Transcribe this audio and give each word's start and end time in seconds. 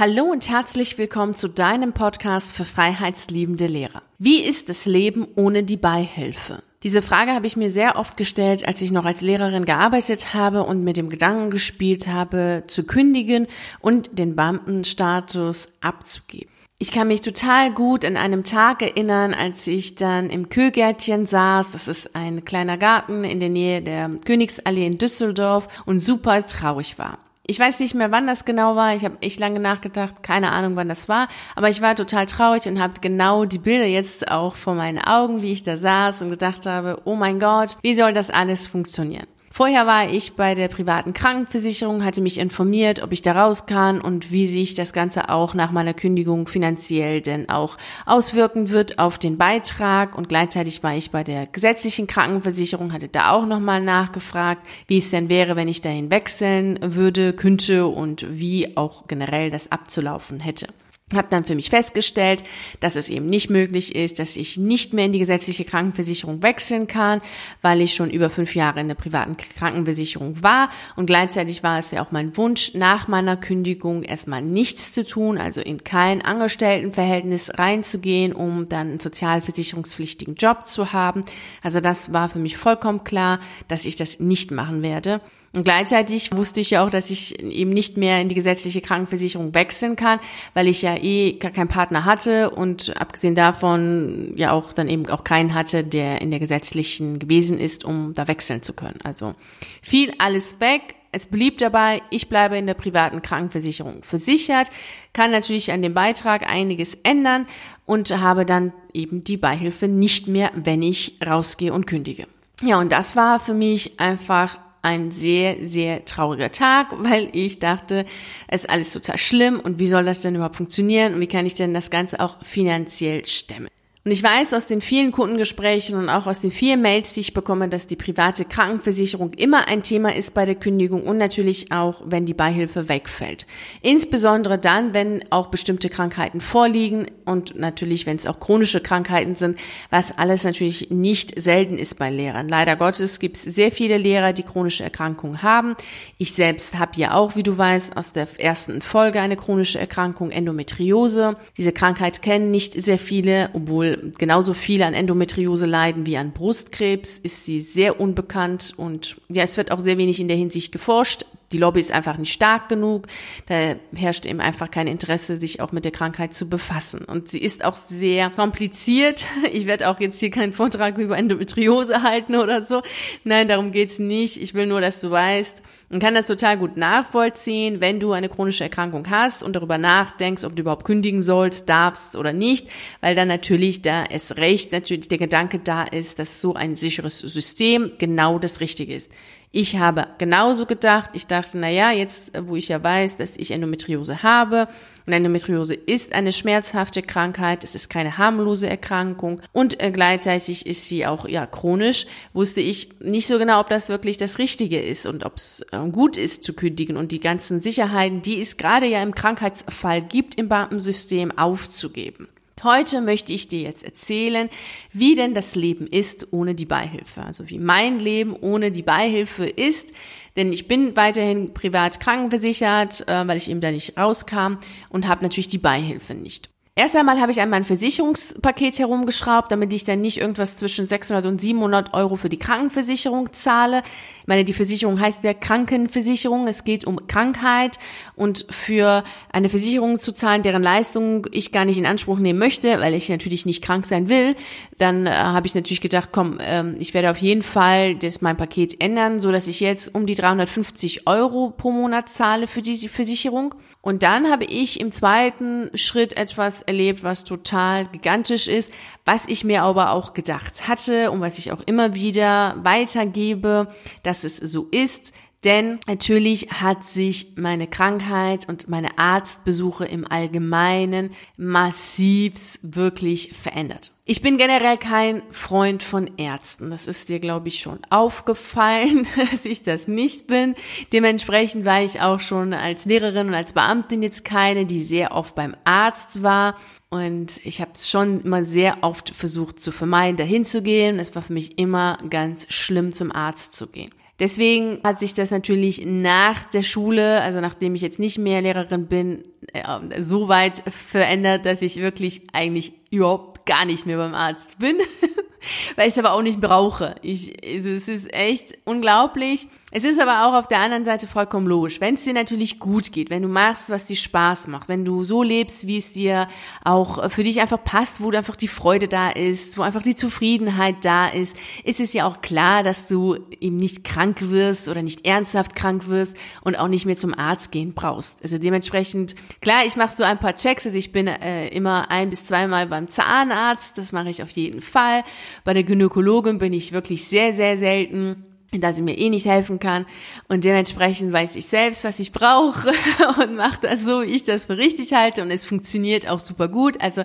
Hallo 0.00 0.24
und 0.24 0.48
herzlich 0.48 0.96
willkommen 0.96 1.34
zu 1.34 1.46
deinem 1.46 1.92
Podcast 1.92 2.56
für 2.56 2.64
freiheitsliebende 2.64 3.66
Lehrer. 3.66 4.00
Wie 4.18 4.40
ist 4.40 4.70
das 4.70 4.86
Leben 4.86 5.28
ohne 5.34 5.62
die 5.62 5.76
Beihilfe? 5.76 6.62
Diese 6.82 7.02
Frage 7.02 7.32
habe 7.32 7.46
ich 7.46 7.58
mir 7.58 7.70
sehr 7.70 7.96
oft 7.96 8.16
gestellt, 8.16 8.66
als 8.66 8.80
ich 8.80 8.92
noch 8.92 9.04
als 9.04 9.20
Lehrerin 9.20 9.66
gearbeitet 9.66 10.32
habe 10.32 10.62
und 10.62 10.84
mit 10.84 10.96
dem 10.96 11.10
Gedanken 11.10 11.50
gespielt 11.50 12.06
habe, 12.06 12.64
zu 12.66 12.84
kündigen 12.84 13.46
und 13.80 14.18
den 14.18 14.36
Beamtenstatus 14.36 15.68
abzugeben. 15.82 16.48
Ich 16.78 16.92
kann 16.92 17.08
mich 17.08 17.20
total 17.20 17.70
gut 17.70 18.06
an 18.06 18.16
einem 18.16 18.42
Tag 18.42 18.80
erinnern, 18.80 19.34
als 19.34 19.66
ich 19.66 19.96
dann 19.96 20.30
im 20.30 20.48
Kögärtchen 20.48 21.26
saß. 21.26 21.72
Das 21.72 21.88
ist 21.88 22.16
ein 22.16 22.46
kleiner 22.46 22.78
Garten 22.78 23.22
in 23.22 23.38
der 23.38 23.50
Nähe 23.50 23.82
der 23.82 24.10
Königsallee 24.24 24.86
in 24.86 24.96
Düsseldorf 24.96 25.68
und 25.84 25.98
super 25.98 26.46
traurig 26.46 26.98
war. 26.98 27.18
Ich 27.50 27.58
weiß 27.58 27.80
nicht 27.80 27.96
mehr, 27.96 28.12
wann 28.12 28.28
das 28.28 28.44
genau 28.44 28.76
war. 28.76 28.94
Ich 28.94 29.04
habe 29.04 29.16
echt 29.22 29.40
lange 29.40 29.58
nachgedacht, 29.58 30.22
keine 30.22 30.52
Ahnung, 30.52 30.76
wann 30.76 30.88
das 30.88 31.08
war. 31.08 31.26
Aber 31.56 31.68
ich 31.68 31.82
war 31.82 31.96
total 31.96 32.26
traurig 32.26 32.68
und 32.68 32.80
habe 32.80 33.00
genau 33.00 33.44
die 33.44 33.58
Bilder 33.58 33.86
jetzt 33.86 34.30
auch 34.30 34.54
vor 34.54 34.74
meinen 34.76 35.00
Augen, 35.00 35.42
wie 35.42 35.50
ich 35.50 35.64
da 35.64 35.76
saß 35.76 36.22
und 36.22 36.30
gedacht 36.30 36.64
habe, 36.64 37.02
oh 37.06 37.16
mein 37.16 37.40
Gott, 37.40 37.76
wie 37.82 37.96
soll 37.96 38.12
das 38.12 38.30
alles 38.30 38.68
funktionieren? 38.68 39.26
Vorher 39.52 39.84
war 39.84 40.08
ich 40.08 40.34
bei 40.34 40.54
der 40.54 40.68
privaten 40.68 41.12
Krankenversicherung, 41.12 42.04
hatte 42.04 42.20
mich 42.20 42.38
informiert, 42.38 43.02
ob 43.02 43.10
ich 43.10 43.20
da 43.20 43.32
raus 43.32 43.66
kann 43.66 44.00
und 44.00 44.30
wie 44.30 44.46
sich 44.46 44.74
das 44.74 44.92
Ganze 44.92 45.28
auch 45.28 45.54
nach 45.54 45.72
meiner 45.72 45.92
Kündigung 45.92 46.46
finanziell 46.46 47.20
denn 47.20 47.48
auch 47.48 47.76
auswirken 48.06 48.70
wird 48.70 49.00
auf 49.00 49.18
den 49.18 49.38
Beitrag. 49.38 50.16
Und 50.16 50.28
gleichzeitig 50.28 50.84
war 50.84 50.94
ich 50.94 51.10
bei 51.10 51.24
der 51.24 51.48
gesetzlichen 51.48 52.06
Krankenversicherung, 52.06 52.92
hatte 52.92 53.08
da 53.08 53.32
auch 53.32 53.44
nochmal 53.44 53.82
nachgefragt, 53.82 54.64
wie 54.86 54.98
es 54.98 55.10
denn 55.10 55.28
wäre, 55.28 55.56
wenn 55.56 55.66
ich 55.68 55.80
dahin 55.80 56.12
wechseln 56.12 56.78
würde, 56.80 57.32
könnte 57.32 57.88
und 57.88 58.24
wie 58.30 58.76
auch 58.76 59.08
generell 59.08 59.50
das 59.50 59.72
abzulaufen 59.72 60.38
hätte 60.38 60.68
habe 61.14 61.28
dann 61.30 61.44
für 61.44 61.54
mich 61.54 61.70
festgestellt, 61.70 62.44
dass 62.80 62.96
es 62.96 63.08
eben 63.08 63.28
nicht 63.28 63.50
möglich 63.50 63.94
ist, 63.94 64.18
dass 64.18 64.36
ich 64.36 64.56
nicht 64.56 64.92
mehr 64.92 65.06
in 65.06 65.12
die 65.12 65.18
gesetzliche 65.18 65.64
Krankenversicherung 65.64 66.42
wechseln 66.42 66.86
kann, 66.86 67.20
weil 67.62 67.80
ich 67.80 67.94
schon 67.94 68.10
über 68.10 68.30
fünf 68.30 68.54
Jahre 68.54 68.80
in 68.80 68.88
der 68.88 68.94
privaten 68.94 69.36
Krankenversicherung 69.36 70.42
war. 70.42 70.70
Und 70.96 71.06
gleichzeitig 71.06 71.62
war 71.62 71.78
es 71.78 71.90
ja 71.90 72.02
auch 72.02 72.12
mein 72.12 72.36
Wunsch, 72.36 72.74
nach 72.74 73.08
meiner 73.08 73.36
Kündigung 73.36 74.02
erstmal 74.02 74.42
nichts 74.42 74.92
zu 74.92 75.04
tun, 75.04 75.38
also 75.38 75.60
in 75.60 75.82
kein 75.84 76.22
Angestelltenverhältnis 76.22 77.58
reinzugehen, 77.58 78.32
um 78.32 78.68
dann 78.68 78.90
einen 78.90 79.00
sozialversicherungspflichtigen 79.00 80.34
Job 80.34 80.66
zu 80.66 80.92
haben. 80.92 81.24
Also 81.62 81.80
das 81.80 82.12
war 82.12 82.28
für 82.28 82.38
mich 82.38 82.56
vollkommen 82.56 83.04
klar, 83.04 83.40
dass 83.68 83.84
ich 83.84 83.96
das 83.96 84.20
nicht 84.20 84.50
machen 84.50 84.82
werde. 84.82 85.20
Und 85.52 85.64
gleichzeitig 85.64 86.30
wusste 86.32 86.60
ich 86.60 86.70
ja 86.70 86.84
auch, 86.84 86.90
dass 86.90 87.10
ich 87.10 87.42
eben 87.42 87.70
nicht 87.70 87.96
mehr 87.96 88.20
in 88.20 88.28
die 88.28 88.36
gesetzliche 88.36 88.80
Krankenversicherung 88.80 89.52
wechseln 89.52 89.96
kann, 89.96 90.20
weil 90.54 90.68
ich 90.68 90.82
ja 90.82 90.96
eh 90.96 91.32
gar 91.32 91.50
keinen 91.50 91.66
Partner 91.66 92.04
hatte 92.04 92.50
und 92.50 92.96
abgesehen 92.96 93.34
davon 93.34 94.32
ja 94.36 94.52
auch 94.52 94.72
dann 94.72 94.88
eben 94.88 95.08
auch 95.08 95.24
keinen 95.24 95.52
hatte, 95.52 95.82
der 95.82 96.20
in 96.20 96.30
der 96.30 96.38
gesetzlichen 96.38 97.18
gewesen 97.18 97.58
ist, 97.58 97.84
um 97.84 98.14
da 98.14 98.28
wechseln 98.28 98.62
zu 98.62 98.74
können. 98.74 99.00
Also 99.02 99.34
fiel 99.82 100.12
alles 100.18 100.60
weg. 100.60 100.94
Es 101.10 101.26
blieb 101.26 101.58
dabei, 101.58 102.02
ich 102.10 102.28
bleibe 102.28 102.56
in 102.56 102.68
der 102.68 102.74
privaten 102.74 103.20
Krankenversicherung 103.20 104.04
versichert, 104.04 104.68
kann 105.12 105.32
natürlich 105.32 105.72
an 105.72 105.82
dem 105.82 105.92
Beitrag 105.92 106.48
einiges 106.48 106.94
ändern 107.02 107.48
und 107.84 108.16
habe 108.16 108.46
dann 108.46 108.72
eben 108.92 109.24
die 109.24 109.36
Beihilfe 109.36 109.88
nicht 109.88 110.28
mehr, 110.28 110.52
wenn 110.54 110.82
ich 110.82 111.18
rausgehe 111.26 111.72
und 111.72 111.88
kündige. 111.88 112.28
Ja, 112.62 112.78
und 112.78 112.92
das 112.92 113.16
war 113.16 113.40
für 113.40 113.54
mich 113.54 113.98
einfach 113.98 114.58
ein 114.82 115.10
sehr, 115.10 115.56
sehr 115.60 116.04
trauriger 116.04 116.50
Tag, 116.50 116.88
weil 116.98 117.28
ich 117.32 117.58
dachte, 117.58 118.06
es 118.48 118.62
ist 118.62 118.70
alles 118.70 118.92
total 118.92 119.18
schlimm 119.18 119.60
und 119.60 119.78
wie 119.78 119.88
soll 119.88 120.04
das 120.04 120.22
denn 120.22 120.34
überhaupt 120.34 120.56
funktionieren 120.56 121.14
und 121.14 121.20
wie 121.20 121.26
kann 121.26 121.46
ich 121.46 121.54
denn 121.54 121.74
das 121.74 121.90
Ganze 121.90 122.20
auch 122.20 122.42
finanziell 122.42 123.26
stemmen? 123.26 123.68
Und 124.02 124.12
ich 124.12 124.22
weiß 124.22 124.54
aus 124.54 124.66
den 124.66 124.80
vielen 124.80 125.12
Kundengesprächen 125.12 125.94
und 125.94 126.08
auch 126.08 126.26
aus 126.26 126.40
den 126.40 126.50
vielen 126.50 126.80
Mails, 126.80 127.12
die 127.12 127.20
ich 127.20 127.34
bekomme, 127.34 127.68
dass 127.68 127.86
die 127.86 127.96
private 127.96 128.46
Krankenversicherung 128.46 129.34
immer 129.34 129.68
ein 129.68 129.82
Thema 129.82 130.16
ist 130.16 130.32
bei 130.32 130.46
der 130.46 130.54
Kündigung 130.54 131.02
und 131.02 131.18
natürlich 131.18 131.70
auch, 131.70 132.00
wenn 132.06 132.24
die 132.24 132.32
Beihilfe 132.32 132.88
wegfällt. 132.88 133.46
Insbesondere 133.82 134.58
dann, 134.58 134.94
wenn 134.94 135.30
auch 135.30 135.48
bestimmte 135.48 135.90
Krankheiten 135.90 136.40
vorliegen 136.40 137.08
und 137.26 137.58
natürlich, 137.58 138.06
wenn 138.06 138.16
es 138.16 138.26
auch 138.26 138.40
chronische 138.40 138.80
Krankheiten 138.80 139.34
sind, 139.34 139.58
was 139.90 140.16
alles 140.16 140.44
natürlich 140.44 140.88
nicht 140.90 141.38
selten 141.38 141.76
ist 141.76 141.98
bei 141.98 142.10
Lehrern. 142.10 142.48
Leider 142.48 142.76
Gottes 142.76 143.18
gibt 143.18 143.36
es 143.36 143.42
sehr 143.42 143.70
viele 143.70 143.98
Lehrer, 143.98 144.32
die 144.32 144.44
chronische 144.44 144.82
Erkrankungen 144.82 145.42
haben. 145.42 145.76
Ich 146.16 146.32
selbst 146.32 146.78
habe 146.78 146.92
ja 146.96 147.12
auch, 147.12 147.36
wie 147.36 147.42
du 147.42 147.58
weißt, 147.58 147.98
aus 147.98 148.14
der 148.14 148.28
ersten 148.38 148.80
Folge 148.80 149.20
eine 149.20 149.36
chronische 149.36 149.78
Erkrankung, 149.78 150.30
Endometriose. 150.30 151.36
Diese 151.58 151.72
Krankheit 151.72 152.22
kennen 152.22 152.50
nicht 152.50 152.72
sehr 152.82 152.98
viele, 152.98 153.50
obwohl 153.52 153.89
genauso 154.18 154.54
viele 154.54 154.86
an 154.86 154.94
Endometriose 154.94 155.66
leiden 155.66 156.06
wie 156.06 156.16
an 156.16 156.32
Brustkrebs, 156.32 157.18
ist 157.18 157.44
sie 157.44 157.60
sehr 157.60 158.00
unbekannt 158.00 158.74
und 158.76 159.16
ja, 159.28 159.42
es 159.42 159.56
wird 159.56 159.70
auch 159.70 159.80
sehr 159.80 159.98
wenig 159.98 160.20
in 160.20 160.28
der 160.28 160.36
Hinsicht 160.36 160.72
geforscht. 160.72 161.24
Die 161.52 161.58
Lobby 161.58 161.80
ist 161.80 161.92
einfach 161.92 162.16
nicht 162.16 162.32
stark 162.32 162.68
genug. 162.68 163.06
Da 163.46 163.74
herrscht 163.94 164.24
eben 164.26 164.40
einfach 164.40 164.70
kein 164.70 164.86
Interesse, 164.86 165.36
sich 165.36 165.60
auch 165.60 165.72
mit 165.72 165.84
der 165.84 165.92
Krankheit 165.92 166.32
zu 166.34 166.48
befassen. 166.48 167.04
Und 167.04 167.28
sie 167.28 167.40
ist 167.40 167.64
auch 167.64 167.76
sehr 167.76 168.30
kompliziert. 168.30 169.24
Ich 169.52 169.66
werde 169.66 169.88
auch 169.88 169.98
jetzt 169.98 170.20
hier 170.20 170.30
keinen 170.30 170.52
Vortrag 170.52 170.96
über 170.98 171.18
Endometriose 171.18 172.02
halten 172.02 172.36
oder 172.36 172.62
so. 172.62 172.82
Nein, 173.24 173.48
darum 173.48 173.72
geht's 173.72 173.98
nicht. 173.98 174.40
Ich 174.40 174.54
will 174.54 174.66
nur, 174.66 174.80
dass 174.80 175.00
du 175.00 175.10
weißt, 175.10 175.62
man 175.88 175.98
kann 175.98 176.14
das 176.14 176.28
total 176.28 176.56
gut 176.56 176.76
nachvollziehen, 176.76 177.80
wenn 177.80 177.98
du 177.98 178.12
eine 178.12 178.28
chronische 178.28 178.62
Erkrankung 178.62 179.10
hast 179.10 179.42
und 179.42 179.56
darüber 179.56 179.76
nachdenkst, 179.76 180.44
ob 180.44 180.54
du 180.54 180.62
überhaupt 180.62 180.84
kündigen 180.84 181.20
sollst, 181.20 181.68
darfst 181.68 182.14
oder 182.14 182.32
nicht, 182.32 182.68
weil 183.00 183.16
dann 183.16 183.26
natürlich 183.26 183.82
da 183.82 184.04
es 184.04 184.36
recht 184.36 184.70
natürlich 184.70 185.08
der 185.08 185.18
Gedanke 185.18 185.58
da 185.58 185.82
ist, 185.82 186.20
dass 186.20 186.40
so 186.40 186.54
ein 186.54 186.76
sicheres 186.76 187.18
System 187.18 187.90
genau 187.98 188.38
das 188.38 188.60
Richtige 188.60 188.94
ist. 188.94 189.10
Ich 189.52 189.76
habe 189.76 190.06
genauso 190.18 190.64
gedacht. 190.64 191.10
Ich 191.14 191.26
dachte, 191.26 191.58
na 191.58 191.68
ja, 191.68 191.90
jetzt, 191.90 192.32
wo 192.46 192.54
ich 192.54 192.68
ja 192.68 192.82
weiß, 192.82 193.16
dass 193.16 193.36
ich 193.36 193.50
Endometriose 193.50 194.22
habe, 194.22 194.68
und 195.06 195.12
Endometriose 195.12 195.74
ist 195.74 196.12
eine 196.12 196.30
schmerzhafte 196.30 197.02
Krankheit, 197.02 197.64
es 197.64 197.74
ist 197.74 197.88
keine 197.88 198.16
harmlose 198.16 198.68
Erkrankung 198.68 199.40
und 199.52 199.82
äh, 199.82 199.90
gleichzeitig 199.90 200.66
ist 200.66 200.88
sie 200.88 201.04
auch 201.04 201.26
ja 201.26 201.46
chronisch, 201.46 202.06
wusste 202.32 202.60
ich 202.60 203.00
nicht 203.00 203.26
so 203.26 203.40
genau, 203.40 203.58
ob 203.58 203.68
das 203.68 203.88
wirklich 203.88 204.18
das 204.18 204.38
Richtige 204.38 204.80
ist 204.80 205.06
und 205.06 205.24
ob 205.24 205.36
es 205.36 205.66
äh, 205.72 205.78
gut 205.90 206.16
ist 206.16 206.44
zu 206.44 206.52
kündigen 206.52 206.96
und 206.96 207.10
die 207.10 207.18
ganzen 207.18 207.58
Sicherheiten, 207.58 208.22
die 208.22 208.40
es 208.40 208.56
gerade 208.56 208.86
ja 208.86 209.02
im 209.02 209.12
Krankheitsfall 209.12 210.00
gibt 210.00 210.36
im 210.36 210.48
Beamtensystem, 210.48 211.36
aufzugeben. 211.36 212.28
Heute 212.62 213.00
möchte 213.00 213.32
ich 213.32 213.48
dir 213.48 213.60
jetzt 213.60 213.84
erzählen, 213.84 214.50
wie 214.92 215.14
denn 215.14 215.34
das 215.34 215.54
Leben 215.54 215.86
ist 215.86 216.32
ohne 216.32 216.54
die 216.54 216.66
Beihilfe. 216.66 217.22
Also 217.22 217.48
wie 217.48 217.58
mein 217.58 217.98
Leben 217.98 218.34
ohne 218.34 218.70
die 218.70 218.82
Beihilfe 218.82 219.46
ist. 219.46 219.92
Denn 220.36 220.52
ich 220.52 220.68
bin 220.68 220.96
weiterhin 220.96 221.54
privat 221.54 222.00
krankenversichert, 222.00 223.08
äh, 223.08 223.26
weil 223.26 223.36
ich 223.36 223.50
eben 223.50 223.60
da 223.60 223.70
nicht 223.70 223.96
rauskam 223.96 224.58
und 224.88 225.08
habe 225.08 225.22
natürlich 225.22 225.48
die 225.48 225.58
Beihilfe 225.58 226.14
nicht. 226.14 226.50
Erst 226.76 226.94
einmal 226.96 227.20
habe 227.20 227.32
ich 227.32 227.42
an 227.42 227.50
mein 227.50 227.64
Versicherungspaket 227.64 228.78
herumgeschraubt, 228.78 229.50
damit 229.50 229.72
ich 229.72 229.84
dann 229.84 230.00
nicht 230.00 230.18
irgendwas 230.18 230.56
zwischen 230.56 230.86
600 230.86 231.26
und 231.26 231.40
700 231.40 231.92
Euro 231.94 232.16
für 232.16 232.28
die 232.28 232.38
Krankenversicherung 232.38 233.32
zahle. 233.32 233.82
Ich 234.22 234.28
meine, 234.28 234.44
die 234.44 234.52
Versicherung 234.52 235.00
heißt 235.00 235.24
ja 235.24 235.34
Krankenversicherung. 235.34 236.46
Es 236.46 236.62
geht 236.62 236.86
um 236.86 237.08
Krankheit 237.08 237.80
und 238.14 238.46
für 238.50 239.02
eine 239.32 239.48
Versicherung 239.48 239.98
zu 239.98 240.12
zahlen, 240.12 240.42
deren 240.42 240.62
Leistung 240.62 241.26
ich 241.32 241.50
gar 241.50 241.64
nicht 241.64 241.76
in 241.76 241.86
Anspruch 241.86 242.20
nehmen 242.20 242.38
möchte, 242.38 242.78
weil 242.78 242.94
ich 242.94 243.08
natürlich 243.08 243.44
nicht 243.44 243.62
krank 243.62 243.84
sein 243.84 244.08
will, 244.08 244.36
dann 244.78 245.06
äh, 245.06 245.10
habe 245.10 245.48
ich 245.48 245.56
natürlich 245.56 245.80
gedacht, 245.80 246.10
komm, 246.12 246.38
ähm, 246.40 246.76
ich 246.78 246.94
werde 246.94 247.10
auf 247.10 247.18
jeden 247.18 247.42
Fall 247.42 247.96
das 247.96 248.20
mein 248.20 248.36
Paket 248.36 248.80
ändern, 248.80 249.18
so 249.18 249.32
dass 249.32 249.48
ich 249.48 249.58
jetzt 249.58 249.92
um 249.92 250.06
die 250.06 250.14
350 250.14 251.08
Euro 251.08 251.50
pro 251.50 251.72
Monat 251.72 252.08
zahle 252.08 252.46
für 252.46 252.62
diese 252.62 252.88
Versicherung. 252.88 253.54
Und 253.82 254.02
dann 254.02 254.30
habe 254.30 254.44
ich 254.44 254.78
im 254.78 254.92
zweiten 254.92 255.70
Schritt 255.74 256.16
etwas 256.16 256.60
erlebt, 256.60 257.02
was 257.02 257.24
total 257.24 257.86
gigantisch 257.86 258.46
ist, 258.46 258.70
was 259.06 259.26
ich 259.26 259.42
mir 259.42 259.62
aber 259.62 259.92
auch 259.92 260.12
gedacht 260.12 260.68
hatte 260.68 261.10
und 261.10 261.22
was 261.22 261.38
ich 261.38 261.50
auch 261.50 261.62
immer 261.64 261.94
wieder 261.94 262.56
weitergebe, 262.62 263.68
dass 264.02 264.24
es 264.24 264.36
so 264.36 264.68
ist. 264.70 265.14
Denn 265.44 265.78
natürlich 265.86 266.52
hat 266.52 266.84
sich 266.84 267.32
meine 267.36 267.66
Krankheit 267.66 268.46
und 268.46 268.68
meine 268.68 268.98
Arztbesuche 268.98 269.86
im 269.86 270.06
Allgemeinen 270.06 271.12
massiv 271.38 272.58
wirklich 272.62 273.32
verändert. 273.32 273.92
Ich 274.04 274.20
bin 274.20 274.36
generell 274.36 274.76
kein 274.76 275.22
Freund 275.30 275.82
von 275.82 276.10
Ärzten. 276.18 276.68
Das 276.68 276.86
ist 276.86 277.08
dir, 277.08 277.20
glaube 277.20 277.48
ich, 277.48 277.60
schon 277.60 277.78
aufgefallen, 277.88 279.06
dass 279.30 279.46
ich 279.46 279.62
das 279.62 279.88
nicht 279.88 280.26
bin. 280.26 280.56
Dementsprechend 280.92 281.64
war 281.64 281.82
ich 281.82 282.02
auch 282.02 282.20
schon 282.20 282.52
als 282.52 282.84
Lehrerin 282.84 283.28
und 283.28 283.34
als 283.34 283.54
Beamtin 283.54 284.02
jetzt 284.02 284.26
keine, 284.26 284.66
die 284.66 284.82
sehr 284.82 285.12
oft 285.12 285.34
beim 285.34 285.56
Arzt 285.64 286.22
war. 286.22 286.56
Und 286.90 287.40
ich 287.46 287.62
habe 287.62 287.70
es 287.72 287.88
schon 287.88 288.20
immer 288.20 288.44
sehr 288.44 288.78
oft 288.82 289.10
versucht 289.10 289.62
zu 289.62 289.72
vermeiden, 289.72 290.18
dahin 290.18 290.44
zu 290.44 290.60
gehen. 290.60 290.98
Es 290.98 291.14
war 291.14 291.22
für 291.22 291.32
mich 291.32 291.58
immer 291.58 291.96
ganz 292.10 292.52
schlimm, 292.52 292.92
zum 292.92 293.10
Arzt 293.10 293.54
zu 293.54 293.68
gehen. 293.68 293.92
Deswegen 294.20 294.80
hat 294.84 295.00
sich 295.00 295.14
das 295.14 295.30
natürlich 295.30 295.84
nach 295.84 296.44
der 296.44 296.62
Schule, 296.62 297.22
also 297.22 297.40
nachdem 297.40 297.74
ich 297.74 297.80
jetzt 297.80 297.98
nicht 297.98 298.18
mehr 298.18 298.42
Lehrerin 298.42 298.86
bin, 298.86 299.24
äh, 299.52 300.02
so 300.02 300.28
weit 300.28 300.58
verändert, 300.58 301.46
dass 301.46 301.62
ich 301.62 301.76
wirklich 301.76 302.22
eigentlich 302.32 302.74
überhaupt 302.90 303.46
gar 303.46 303.64
nicht 303.64 303.86
mehr 303.86 303.96
beim 303.96 304.14
Arzt 304.14 304.58
bin. 304.58 304.76
weil 305.76 305.88
ich 305.88 305.94
es 305.94 305.98
aber 305.98 306.12
auch 306.12 306.22
nicht 306.22 306.40
brauche. 306.40 306.96
Ich, 307.02 307.34
also 307.42 307.70
es 307.70 307.88
ist 307.88 308.12
echt 308.12 308.58
unglaublich. 308.64 309.48
Es 309.72 309.84
ist 309.84 310.00
aber 310.00 310.26
auch 310.26 310.34
auf 310.34 310.48
der 310.48 310.58
anderen 310.58 310.84
Seite 310.84 311.06
vollkommen 311.06 311.46
logisch. 311.46 311.80
Wenn 311.80 311.94
es 311.94 312.02
dir 312.02 312.12
natürlich 312.12 312.58
gut 312.58 312.90
geht, 312.90 313.08
wenn 313.08 313.22
du 313.22 313.28
machst, 313.28 313.70
was 313.70 313.86
dir 313.86 313.94
Spaß 313.94 314.48
macht, 314.48 314.68
wenn 314.68 314.84
du 314.84 315.04
so 315.04 315.22
lebst, 315.22 315.68
wie 315.68 315.76
es 315.76 315.92
dir 315.92 316.26
auch 316.64 317.08
für 317.08 317.22
dich 317.22 317.40
einfach 317.40 317.62
passt, 317.62 318.00
wo 318.00 318.10
einfach 318.10 318.34
die 318.34 318.48
Freude 318.48 318.88
da 318.88 319.10
ist, 319.10 319.58
wo 319.58 319.62
einfach 319.62 319.82
die 319.82 319.94
Zufriedenheit 319.94 320.84
da 320.84 321.08
ist, 321.08 321.36
ist 321.62 321.78
es 321.78 321.92
ja 321.92 322.04
auch 322.04 322.20
klar, 322.20 322.64
dass 322.64 322.88
du 322.88 323.16
eben 323.38 323.56
nicht 323.56 323.84
krank 323.84 324.16
wirst 324.22 324.68
oder 324.68 324.82
nicht 324.82 325.06
ernsthaft 325.06 325.54
krank 325.54 325.86
wirst 325.86 326.16
und 326.40 326.58
auch 326.58 326.68
nicht 326.68 326.84
mehr 326.84 326.96
zum 326.96 327.16
Arzt 327.16 327.52
gehen 327.52 327.72
brauchst. 327.72 328.20
Also 328.24 328.38
dementsprechend, 328.38 329.14
klar, 329.40 329.64
ich 329.64 329.76
mache 329.76 329.94
so 329.94 330.02
ein 330.02 330.18
paar 330.18 330.34
Checks, 330.34 330.66
also 330.66 330.76
ich 330.76 330.90
bin 330.90 331.06
äh, 331.06 331.46
immer 331.48 331.92
ein 331.92 332.10
bis 332.10 332.24
zweimal 332.24 332.66
beim 332.66 332.88
Zahnarzt, 332.88 333.78
das 333.78 333.92
mache 333.92 334.10
ich 334.10 334.20
auf 334.24 334.30
jeden 334.30 334.62
Fall. 334.62 335.04
Bei 335.44 335.54
der 335.54 335.62
Gynäkologin 335.62 336.38
bin 336.38 336.52
ich 336.52 336.72
wirklich 336.72 337.04
sehr, 337.04 337.32
sehr 337.32 337.56
selten 337.56 338.24
da 338.58 338.72
sie 338.72 338.82
mir 338.82 338.98
eh 338.98 339.10
nicht 339.10 339.26
helfen 339.26 339.60
kann 339.60 339.86
und 340.28 340.44
dementsprechend 340.44 341.12
weiß 341.12 341.36
ich 341.36 341.46
selbst, 341.46 341.84
was 341.84 342.00
ich 342.00 342.10
brauche 342.10 342.72
und 343.22 343.36
mache 343.36 343.60
das 343.62 343.84
so, 343.84 344.02
wie 344.02 344.06
ich 344.06 344.24
das 344.24 344.46
für 344.46 344.58
richtig 344.58 344.92
halte 344.92 345.22
und 345.22 345.30
es 345.30 345.46
funktioniert 345.46 346.08
auch 346.08 346.18
super 346.18 346.48
gut. 346.48 346.80
Also 346.80 347.04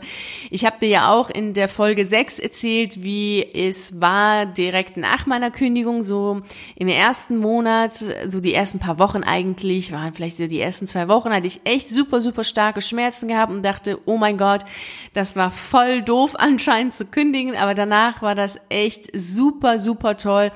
ich 0.50 0.66
habe 0.66 0.78
dir 0.80 0.90
ja 0.90 1.12
auch 1.12 1.30
in 1.30 1.54
der 1.54 1.70
Folge 1.70 2.06
6 2.06 2.40
erzählt, 2.40 3.04
wie 3.04 3.46
es 3.54 4.02
war 4.02 4.46
direkt 4.46 4.98
nach 4.98 5.28
meiner 5.28 5.52
Kündigung, 5.52 6.02
so 6.04 6.42
im 6.76 6.88
ersten 6.88 7.38
Monat, 7.38 7.94
so 8.28 8.40
die 8.40 8.54
ersten 8.54 8.80
paar 8.80 8.98
Wochen 8.98 9.24
eigentlich, 9.24 9.92
waren 9.92 10.14
vielleicht 10.14 10.40
die 10.40 10.60
ersten 10.60 10.88
zwei 10.88 11.08
Wochen, 11.08 11.32
hatte 11.32 11.48
ich 11.48 11.62
echt 11.64 11.90
super, 11.90 12.22
super 12.22 12.44
starke 12.44 12.82
Schmerzen 12.82 13.28
gehabt 13.28 13.52
und 13.52 13.64
dachte, 13.64 14.00
oh 14.06 14.18
mein 14.18 14.38
Gott, 14.38 14.66
das 15.14 15.36
war 15.36 15.52
voll 15.52 16.02
doof 16.02 16.32
anscheinend 16.38 16.94
zu 16.94 17.06
kündigen, 17.06 17.56
aber 17.56 17.76
danach 17.76 18.22
war 18.22 18.36
das 18.36 18.58
echt 18.70 19.10
super, 19.14 19.80
super 19.80 20.18
toll. 20.18 20.52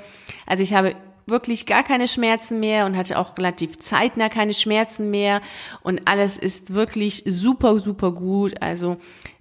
Also 0.46 0.64
ich 0.64 0.74
habe 0.80 0.96
wirklich 1.28 1.66
gar 1.66 1.84
keine 1.84 2.08
Schmerzen 2.08 2.60
mehr 2.60 2.86
und 2.86 2.98
hatte 2.98 3.20
auch 3.20 3.38
relativ 3.38 3.78
zeitnah 3.78 4.30
keine 4.30 4.54
Schmerzen 4.54 5.12
mehr 5.12 5.42
und 5.84 6.08
alles 6.08 6.38
ist 6.38 6.74
wirklich 6.74 7.24
super, 7.26 7.80
super 7.80 8.12
gut. 8.12 8.62
Also 8.62 8.98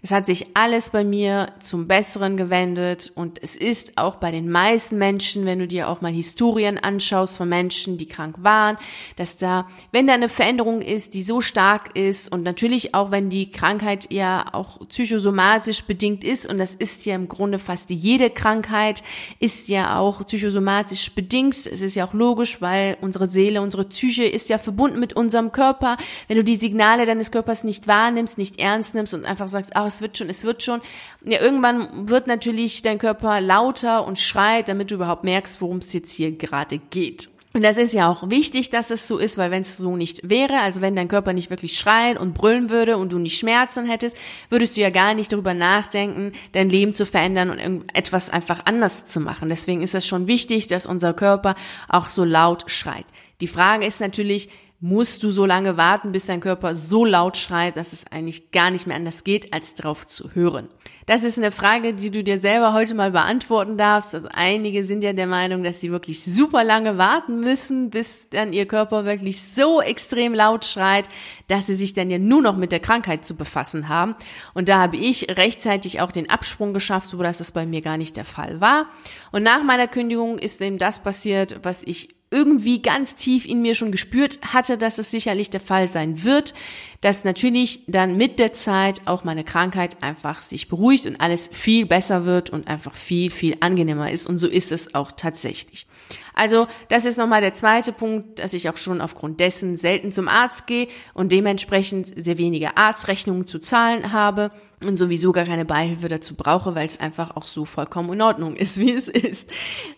es 0.08 0.12
hat 0.12 0.24
sich 0.24 0.46
alles 0.54 0.88
bei 0.88 1.04
mir 1.04 1.52
zum 1.60 1.86
Besseren 1.86 2.38
gewendet 2.38 3.12
und 3.14 3.42
es 3.42 3.56
ist 3.56 3.98
auch 3.98 4.14
bei 4.14 4.30
den 4.30 4.50
meisten 4.50 4.96
Menschen, 4.96 5.44
wenn 5.44 5.58
du 5.58 5.66
dir 5.66 5.86
auch 5.90 6.00
mal 6.00 6.10
Historien 6.10 6.78
anschaust 6.78 7.36
von 7.36 7.46
Menschen, 7.46 7.98
die 7.98 8.06
krank 8.06 8.36
waren, 8.38 8.78
dass 9.16 9.36
da, 9.36 9.68
wenn 9.92 10.06
da 10.06 10.14
eine 10.14 10.30
Veränderung 10.30 10.80
ist, 10.80 11.12
die 11.12 11.20
so 11.20 11.42
stark 11.42 11.94
ist 11.94 12.32
und 12.32 12.42
natürlich 12.42 12.94
auch, 12.94 13.10
wenn 13.10 13.28
die 13.28 13.50
Krankheit 13.50 14.10
ja 14.10 14.46
auch 14.52 14.78
psychosomatisch 14.88 15.84
bedingt 15.84 16.24
ist 16.24 16.46
und 16.46 16.56
das 16.56 16.74
ist 16.74 17.04
ja 17.04 17.14
im 17.14 17.28
Grunde 17.28 17.58
fast 17.58 17.90
jede 17.90 18.30
Krankheit, 18.30 19.02
ist 19.40 19.68
ja 19.68 19.98
auch 19.98 20.24
psychosomatisch 20.24 21.14
bedingt. 21.14 21.54
Es 21.54 21.82
ist 21.82 21.96
ja 21.96 22.06
auch 22.06 22.14
logisch, 22.14 22.62
weil 22.62 22.96
unsere 23.02 23.28
Seele, 23.28 23.60
unsere 23.60 23.84
Psyche 23.84 24.24
ist 24.24 24.48
ja 24.48 24.56
verbunden 24.56 25.00
mit 25.00 25.12
unserem 25.12 25.52
Körper. 25.52 25.98
Wenn 26.28 26.38
du 26.38 26.44
die 26.44 26.54
Signale 26.54 27.04
deines 27.04 27.30
Körpers 27.30 27.62
nicht 27.62 27.86
wahrnimmst, 27.86 28.38
nicht 28.38 28.58
ernst 28.58 28.94
nimmst 28.94 29.12
und 29.12 29.26
einfach 29.26 29.48
sagst, 29.48 29.72
ach, 29.74 29.97
es 29.98 30.02
wird 30.02 30.16
schon, 30.16 30.28
es 30.28 30.44
wird 30.44 30.62
schon. 30.62 30.80
Ja, 31.24 31.40
irgendwann 31.40 32.08
wird 32.08 32.26
natürlich 32.26 32.82
dein 32.82 32.98
Körper 32.98 33.40
lauter 33.40 34.06
und 34.06 34.18
schreit, 34.18 34.68
damit 34.68 34.90
du 34.90 34.94
überhaupt 34.94 35.24
merkst, 35.24 35.60
worum 35.60 35.78
es 35.78 35.92
jetzt 35.92 36.12
hier 36.12 36.32
gerade 36.32 36.78
geht. 36.78 37.28
Und 37.54 37.62
das 37.62 37.78
ist 37.78 37.94
ja 37.94 38.08
auch 38.08 38.30
wichtig, 38.30 38.70
dass 38.70 38.90
es 38.90 39.08
so 39.08 39.18
ist, 39.18 39.38
weil 39.38 39.50
wenn 39.50 39.62
es 39.62 39.78
so 39.78 39.96
nicht 39.96 40.28
wäre, 40.28 40.60
also 40.60 40.80
wenn 40.80 40.94
dein 40.94 41.08
Körper 41.08 41.32
nicht 41.32 41.50
wirklich 41.50 41.76
schreien 41.76 42.16
und 42.16 42.34
brüllen 42.34 42.70
würde 42.70 42.98
und 42.98 43.10
du 43.10 43.18
nicht 43.18 43.38
Schmerzen 43.38 43.86
hättest, 43.86 44.16
würdest 44.50 44.76
du 44.76 44.82
ja 44.82 44.90
gar 44.90 45.14
nicht 45.14 45.32
darüber 45.32 45.54
nachdenken, 45.54 46.32
dein 46.52 46.70
Leben 46.70 46.92
zu 46.92 47.06
verändern 47.06 47.50
und 47.50 47.84
etwas 47.96 48.30
einfach 48.30 48.66
anders 48.66 49.06
zu 49.06 49.18
machen. 49.18 49.48
Deswegen 49.48 49.82
ist 49.82 49.94
es 49.94 50.06
schon 50.06 50.28
wichtig, 50.28 50.68
dass 50.68 50.86
unser 50.86 51.14
Körper 51.14 51.56
auch 51.88 52.10
so 52.10 52.22
laut 52.22 52.70
schreit. 52.70 53.06
Die 53.40 53.46
Frage 53.48 53.86
ist 53.86 54.00
natürlich, 54.00 54.50
musst 54.80 55.24
du 55.24 55.30
so 55.30 55.44
lange 55.44 55.76
warten, 55.76 56.12
bis 56.12 56.26
dein 56.26 56.38
Körper 56.38 56.76
so 56.76 57.04
laut 57.04 57.36
schreit, 57.36 57.76
dass 57.76 57.92
es 57.92 58.06
eigentlich 58.12 58.52
gar 58.52 58.70
nicht 58.70 58.86
mehr 58.86 58.94
anders 58.94 59.24
geht, 59.24 59.52
als 59.52 59.74
drauf 59.74 60.06
zu 60.06 60.34
hören. 60.34 60.68
Das 61.06 61.24
ist 61.24 61.36
eine 61.36 61.50
Frage, 61.50 61.94
die 61.94 62.10
du 62.10 62.22
dir 62.22 62.38
selber 62.38 62.74
heute 62.74 62.94
mal 62.94 63.10
beantworten 63.10 63.76
darfst. 63.76 64.14
Also 64.14 64.28
einige 64.30 64.84
sind 64.84 65.02
ja 65.02 65.12
der 65.14 65.26
Meinung, 65.26 65.64
dass 65.64 65.80
sie 65.80 65.90
wirklich 65.90 66.22
super 66.22 66.62
lange 66.62 66.96
warten 66.96 67.40
müssen, 67.40 67.90
bis 67.90 68.28
dann 68.28 68.52
ihr 68.52 68.66
Körper 68.66 69.04
wirklich 69.04 69.42
so 69.42 69.80
extrem 69.80 70.32
laut 70.32 70.64
schreit, 70.64 71.08
dass 71.48 71.66
sie 71.66 71.74
sich 71.74 71.94
dann 71.94 72.10
ja 72.10 72.18
nur 72.18 72.42
noch 72.42 72.56
mit 72.56 72.70
der 72.70 72.80
Krankheit 72.80 73.24
zu 73.24 73.36
befassen 73.36 73.88
haben. 73.88 74.14
Und 74.54 74.68
da 74.68 74.78
habe 74.78 74.96
ich 74.96 75.28
rechtzeitig 75.36 76.00
auch 76.02 76.12
den 76.12 76.30
Absprung 76.30 76.72
geschafft, 76.72 77.08
so 77.08 77.20
dass 77.20 77.40
es 77.40 77.50
bei 77.50 77.66
mir 77.66 77.80
gar 77.80 77.96
nicht 77.96 78.16
der 78.16 78.26
Fall 78.26 78.60
war. 78.60 78.86
Und 79.32 79.42
nach 79.42 79.64
meiner 79.64 79.88
Kündigung 79.88 80.38
ist 80.38 80.60
eben 80.60 80.78
das 80.78 81.02
passiert, 81.02 81.60
was 81.64 81.82
ich 81.82 82.17
irgendwie 82.30 82.82
ganz 82.82 83.16
tief 83.16 83.46
in 83.46 83.62
mir 83.62 83.74
schon 83.74 83.92
gespürt 83.92 84.38
hatte, 84.42 84.78
dass 84.78 84.98
es 84.98 85.10
sicherlich 85.10 85.50
der 85.50 85.60
Fall 85.60 85.90
sein 85.90 86.24
wird, 86.24 86.54
dass 87.00 87.24
natürlich 87.24 87.84
dann 87.86 88.16
mit 88.16 88.38
der 88.38 88.52
Zeit 88.52 89.02
auch 89.06 89.22
meine 89.22 89.44
Krankheit 89.44 90.02
einfach 90.02 90.42
sich 90.42 90.68
beruhigt 90.68 91.06
und 91.06 91.20
alles 91.20 91.48
viel 91.52 91.86
besser 91.86 92.24
wird 92.24 92.50
und 92.50 92.66
einfach 92.68 92.94
viel, 92.94 93.30
viel 93.30 93.56
angenehmer 93.60 94.10
ist. 94.10 94.26
Und 94.26 94.38
so 94.38 94.48
ist 94.48 94.72
es 94.72 94.94
auch 94.94 95.12
tatsächlich. 95.12 95.86
Also 96.34 96.66
das 96.88 97.04
ist 97.04 97.18
nochmal 97.18 97.40
der 97.40 97.54
zweite 97.54 97.92
Punkt, 97.92 98.38
dass 98.38 98.54
ich 98.54 98.68
auch 98.68 98.76
schon 98.76 99.00
aufgrund 99.00 99.40
dessen 99.40 99.76
selten 99.76 100.12
zum 100.12 100.28
Arzt 100.28 100.66
gehe 100.66 100.88
und 101.14 101.32
dementsprechend 101.32 102.12
sehr 102.16 102.38
wenige 102.38 102.76
Arztrechnungen 102.76 103.46
zu 103.46 103.58
zahlen 103.58 104.12
habe 104.12 104.50
und 104.80 104.96
sowieso 104.96 105.32
gar 105.32 105.44
keine 105.44 105.64
Beihilfe 105.64 106.08
dazu 106.08 106.34
brauche, 106.34 106.74
weil 106.74 106.86
es 106.86 107.00
einfach 107.00 107.36
auch 107.36 107.46
so 107.46 107.64
vollkommen 107.64 108.12
in 108.12 108.22
Ordnung 108.22 108.54
ist, 108.56 108.78
wie 108.78 108.92
es 108.92 109.08
ist. 109.08 109.50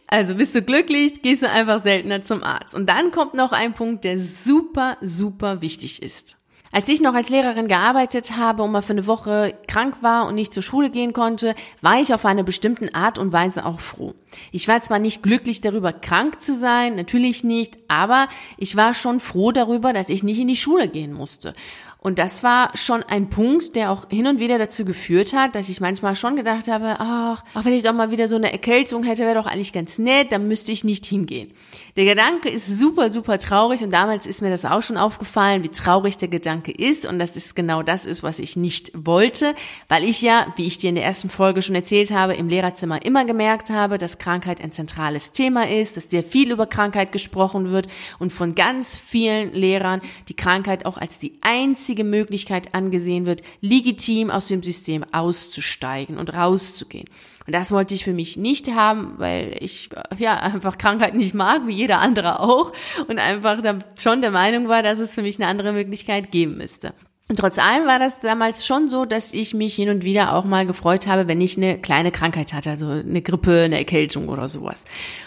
Also 0.07 0.35
bist 0.35 0.55
du 0.55 0.63
glücklich, 0.63 1.23
gehst 1.23 1.43
du 1.43 1.51
einfach 1.51 1.83
seltener 1.83 2.23
zum 2.23 2.43
Arzt. 2.43 2.75
Und 2.75 2.89
dann 2.89 3.11
kommt 3.11 3.35
noch 3.35 3.53
ein 3.53 3.75
Punkt, 3.75 4.05
der 4.05 4.19
super, 4.19 4.97
super 5.03 5.61
wichtig 5.61 6.03
ist. 6.03 6.40
Als 6.73 6.89
ich 6.89 7.01
noch 7.01 7.15
als 7.15 7.31
Lehrerin 7.31 7.67
gearbeitet 7.67 8.37
habe 8.37 8.63
und 8.63 8.71
mal 8.71 8.81
für 8.81 8.93
eine 8.93 9.09
Woche 9.09 9.59
krank 9.67 9.97
war 10.03 10.29
und 10.29 10.37
nicht 10.37 10.55
zur 10.55 10.63
Schule 10.63 10.91
gehen 10.91 11.13
konnte, 11.13 11.57
war 11.81 12.01
ich 12.01 12.15
auf 12.15 12.25
eine 12.25 12.45
bestimmte 12.45 12.95
Art 12.95 13.19
und 13.19 13.33
Weise 13.33 13.67
auch 13.67 13.81
froh. 13.81 14.15
Ich 14.53 14.69
war 14.69 14.81
zwar 14.81 15.01
nicht 15.01 15.25
glücklich 15.25 15.61
darüber, 15.61 15.93
krank 15.93 16.41
zu 16.41 16.55
sein, 16.55 16.95
natürlich 16.95 17.43
nicht, 17.43 17.77
aber 17.89 18.29
ich 18.57 18.77
war 18.77 18.95
schon 18.95 19.19
froh 19.19 19.51
darüber, 19.51 19.93
dass 19.93 20.09
ich 20.11 20.23
nicht 20.23 20.39
in 20.39 20.47
die 20.47 20.55
Schule 20.55 20.87
gehen 20.87 21.13
musste. 21.13 21.55
Und 22.03 22.19
das 22.19 22.43
war 22.43 22.71
schon 22.77 23.03
ein 23.03 23.29
Punkt, 23.29 23.77
der 23.77 23.91
auch 23.91 24.09
hin 24.09 24.27
und 24.27 24.41
wieder 24.41 24.57
dazu 24.57 24.87
geführt 24.87 25.35
hat, 25.35 25.55
dass 25.55 25.69
ich 25.69 25.83
manchmal 25.83 26.17
schon 26.17 26.35
gedacht 26.35 26.67
habe, 26.69 26.97
ach, 26.99 27.45
auch 27.55 27.65
wenn 27.67 27.75
ich 27.75 27.83
doch 27.83 27.93
mal 27.93 28.11
wieder 28.11 28.27
so 28.27 28.37
eine 28.37 28.51
Erkältung 28.51 29.03
hätte, 29.03 29.25
wäre 29.25 29.35
doch 29.35 29.45
eigentlich 29.45 29.75
ganz 29.75 29.99
nett, 29.99 30.33
dann 30.33 30.49
müsste 30.49 30.73
ich 30.73 30.83
nicht 30.83 31.05
hingehen. 31.05 31.51
Der 31.97 32.07
Gedanke 32.07 32.49
ist 32.49 32.79
super, 32.79 33.11
super 33.11 33.39
traurig 33.39 33.83
und 33.83 33.93
damals 33.93 34.27
ist 34.27 34.41
mir 34.41 34.49
das 34.49 34.65
auch 34.65 34.83
schon 34.83 34.97
aufgefallen, 34.97 35.63
wie 35.63 35.69
traurig 35.69 36.17
der 36.17 36.29
Gedanke 36.29 36.73
ist 36.73 37.05
und 37.05 37.19
das 37.19 37.37
ist 37.37 37.55
genau 37.55 37.83
das 37.83 38.07
ist, 38.07 38.23
was 38.23 38.39
ich 38.39 38.57
nicht 38.57 38.93
wollte, 38.95 39.55
weil 39.89 40.05
ich 40.05 40.23
ja, 40.23 40.47
wie 40.57 40.67
ich 40.67 40.79
dir 40.79 40.89
in 40.89 40.95
der 40.95 41.05
ersten 41.05 41.29
Folge 41.29 41.61
schon 41.61 41.75
erzählt 41.75 42.13
habe, 42.13 42.33
im 42.33 42.49
Lehrerzimmer 42.49 43.05
immer 43.05 43.27
gemerkt 43.27 43.69
habe, 43.69 43.99
dass 43.99 44.17
Krankheit 44.17 44.63
ein 44.63 44.73
zentrales 44.73 45.33
Thema 45.33 45.69
ist, 45.69 45.99
dass 45.99 46.09
sehr 46.09 46.25
viel 46.25 46.51
über 46.51 46.67
Krankheit 46.67 47.13
gesprochen 47.13 47.71
wird 47.71 47.89
und 48.19 48.33
von 48.33 48.55
ganz 48.55 48.97
vielen 48.97 49.53
Lehrern 49.53 50.01
die 50.31 50.37
Krankheit 50.37 50.87
auch 50.87 50.97
als 50.97 51.19
die 51.19 51.35
einzige 51.43 51.90
einzige 51.91 52.05
Möglichkeit 52.05 52.73
angesehen 52.73 53.27
wird, 53.27 53.43
legitim 53.61 54.31
aus 54.31 54.47
dem 54.47 54.63
System 54.63 55.05
auszusteigen 55.11 56.19
und 56.19 56.33
rauszugehen. 56.33 57.09
Und 57.49 57.53
das 57.53 57.73
wollte 57.73 57.97
ich 57.97 58.05
für 58.05 58.13
mich 58.13 58.37
nicht 58.37 58.73
haben, 58.77 59.15
weil 59.17 59.57
ich 59.59 59.89
ja 60.19 60.37
einfach 60.37 60.79
Krankheit 60.79 61.15
nicht 61.15 61.35
mag, 61.35 61.67
wie 61.67 61.73
jeder 61.73 61.99
andere 61.99 62.39
auch, 62.39 62.73
und 63.09 63.19
einfach 63.19 63.61
schon 63.99 64.21
der 64.21 64.31
Meinung 64.31 64.69
war, 64.69 64.85
dass 64.85 65.01
es 65.01 65.17
für 65.17 65.23
mich 65.23 65.41
eine 65.41 65.49
andere 65.49 65.73
Möglichkeit 65.73 66.31
geben 66.31 66.59
müsste. 66.59 66.95
Und 67.29 67.39
trotz 67.39 67.59
allem 67.59 67.87
war 67.87 67.99
das 67.99 68.21
damals 68.21 68.67
schon 68.67 68.89
so, 68.89 69.05
dass 69.05 69.33
ich 69.33 69.55
mich 69.55 69.75
hin 69.75 69.89
und 69.89 70.05
wieder 70.05 70.35
auch 70.35 70.45
mal 70.45 70.67
gefreut 70.67 71.09
habe, 71.09 71.29
wenn 71.29 71.41
ich 71.41 71.57
eine 71.57 71.79
kleine 71.79 72.11
Krankheit 72.13 72.53
hatte, 72.53 72.71
also 72.71 72.89
eine 72.89 73.23
Grippe, 73.23 73.63
eine 73.63 73.79
Erkältung 73.79 74.29
oder 74.29 74.49
sowas. 74.49 74.85